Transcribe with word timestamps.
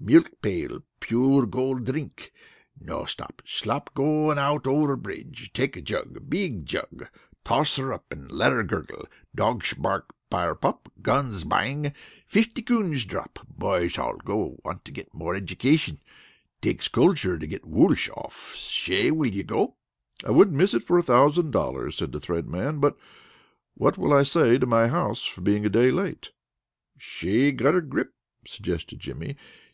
Milk 0.00 0.30
pail 0.40 0.82
pure 1.00 1.44
gold 1.44 1.84
drink. 1.84 2.32
No 2.80 3.04
stop, 3.04 3.42
slop 3.44 3.90
out 3.90 3.94
going 3.94 4.38
over 4.38 4.96
bridge. 4.96 5.52
Take 5.52 5.84
jug. 5.84 6.30
Big 6.30 6.64
jug. 6.64 7.10
Toss 7.44 7.76
her 7.76 7.92
up 7.92 8.06
an' 8.10 8.28
let 8.28 8.52
her 8.52 8.62
gurgle. 8.64 9.06
Dogsh 9.36 9.74
bark. 9.76 10.14
Fire 10.30 10.54
pop. 10.54 10.90
Guns 11.02 11.44
bang. 11.44 11.92
Fifty 12.26 12.62
coons 12.62 13.04
drop. 13.04 13.40
Boysh 13.54 13.98
all 13.98 14.16
go. 14.16 14.56
Want 14.64 14.82
to 14.86 14.92
get 14.92 15.12
more 15.12 15.34
education. 15.34 16.00
Takes 16.62 16.88
culture 16.88 17.36
to 17.36 17.46
get 17.46 17.66
woolsh 17.66 18.08
off. 18.16 18.54
Shay, 18.54 19.10
will 19.10 19.26
you 19.28 19.42
go?" 19.44 19.76
"I 20.24 20.30
wouldn't 20.30 20.56
miss 20.56 20.72
it 20.72 20.86
for 20.86 20.96
a 20.96 21.02
thousand 21.02 21.50
dollars," 21.50 21.98
said 21.98 22.12
the 22.12 22.18
Thread 22.20 22.48
Man. 22.48 22.78
"But 22.80 22.96
what 23.74 23.98
will 23.98 24.14
I 24.14 24.22
say 24.22 24.56
to 24.56 24.64
my 24.64 24.88
house 24.88 25.24
for 25.26 25.42
being 25.42 25.66
a 25.66 25.68
day 25.68 25.90
late?" 25.90 26.30
"Shay 26.96 27.52
gotter 27.52 27.82
grip," 27.82 28.14
suggested 28.46 28.98
Jimmy. 28.98 29.36